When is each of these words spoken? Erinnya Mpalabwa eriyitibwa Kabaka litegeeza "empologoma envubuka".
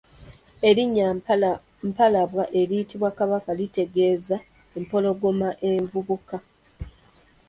Erinnya 0.69 1.07
Mpalabwa 1.89 2.43
eriyitibwa 2.59 3.09
Kabaka 3.17 3.49
litegeeza 3.59 4.37
"empologoma 4.77 5.49
envubuka". 5.69 6.37